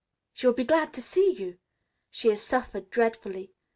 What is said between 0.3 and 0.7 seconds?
She will be so